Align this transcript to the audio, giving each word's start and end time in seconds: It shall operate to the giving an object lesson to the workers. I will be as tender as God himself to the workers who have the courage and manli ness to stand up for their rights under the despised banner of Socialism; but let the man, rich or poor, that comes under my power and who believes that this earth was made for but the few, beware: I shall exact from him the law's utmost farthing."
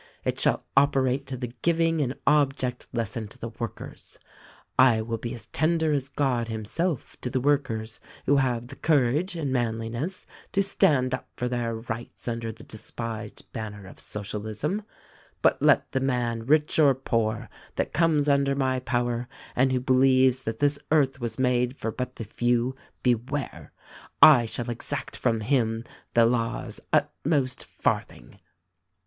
It 0.25 0.39
shall 0.39 0.65
operate 0.75 1.27
to 1.27 1.37
the 1.37 1.53
giving 1.61 2.01
an 2.01 2.15
object 2.25 2.87
lesson 2.91 3.27
to 3.27 3.37
the 3.37 3.49
workers. 3.49 4.17
I 4.79 5.03
will 5.03 5.19
be 5.19 5.31
as 5.35 5.45
tender 5.45 5.91
as 5.93 6.09
God 6.09 6.47
himself 6.47 7.21
to 7.21 7.29
the 7.29 7.39
workers 7.39 7.99
who 8.25 8.37
have 8.37 8.65
the 8.69 8.75
courage 8.77 9.35
and 9.35 9.53
manli 9.53 9.89
ness 9.91 10.25
to 10.53 10.63
stand 10.63 11.13
up 11.13 11.29
for 11.35 11.47
their 11.47 11.75
rights 11.75 12.27
under 12.27 12.51
the 12.51 12.63
despised 12.63 13.45
banner 13.53 13.85
of 13.85 13.99
Socialism; 13.99 14.81
but 15.43 15.61
let 15.61 15.91
the 15.91 15.99
man, 15.99 16.47
rich 16.47 16.79
or 16.79 16.95
poor, 16.95 17.47
that 17.75 17.93
comes 17.93 18.27
under 18.27 18.55
my 18.55 18.79
power 18.79 19.27
and 19.55 19.71
who 19.71 19.79
believes 19.79 20.41
that 20.45 20.57
this 20.57 20.79
earth 20.89 21.19
was 21.21 21.37
made 21.37 21.77
for 21.77 21.91
but 21.91 22.15
the 22.15 22.23
few, 22.25 22.75
beware: 23.03 23.71
I 24.19 24.47
shall 24.47 24.71
exact 24.71 25.15
from 25.15 25.41
him 25.41 25.83
the 26.15 26.25
law's 26.25 26.81
utmost 26.91 27.63
farthing." 27.65 28.39